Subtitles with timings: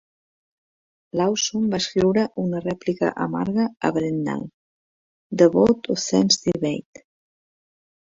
[1.19, 4.41] Lawson va escriure una rèplica amarga a Brentnall:
[5.43, 7.05] "The Vote of Thanks Debate".